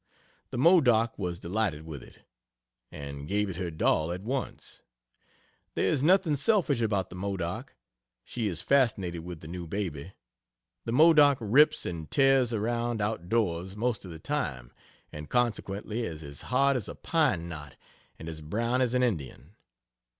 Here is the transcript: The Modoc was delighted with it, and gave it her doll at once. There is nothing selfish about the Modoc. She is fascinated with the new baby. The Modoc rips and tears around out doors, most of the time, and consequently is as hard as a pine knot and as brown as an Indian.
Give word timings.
The 0.49 0.57
Modoc 0.57 1.13
was 1.19 1.37
delighted 1.37 1.83
with 1.83 2.01
it, 2.01 2.23
and 2.91 3.27
gave 3.27 3.51
it 3.51 3.57
her 3.57 3.69
doll 3.69 4.11
at 4.11 4.23
once. 4.23 4.81
There 5.75 5.89
is 5.91 6.01
nothing 6.01 6.35
selfish 6.37 6.81
about 6.81 7.11
the 7.11 7.15
Modoc. 7.15 7.75
She 8.23 8.47
is 8.47 8.63
fascinated 8.63 9.23
with 9.23 9.41
the 9.41 9.47
new 9.47 9.67
baby. 9.67 10.13
The 10.85 10.91
Modoc 10.91 11.37
rips 11.39 11.85
and 11.85 12.09
tears 12.09 12.51
around 12.51 12.99
out 12.99 13.29
doors, 13.29 13.75
most 13.75 14.03
of 14.03 14.09
the 14.09 14.17
time, 14.17 14.73
and 15.11 15.29
consequently 15.29 15.99
is 16.01 16.23
as 16.23 16.41
hard 16.49 16.75
as 16.75 16.89
a 16.89 16.95
pine 16.95 17.47
knot 17.47 17.75
and 18.17 18.27
as 18.27 18.41
brown 18.41 18.81
as 18.81 18.95
an 18.95 19.03
Indian. 19.03 19.53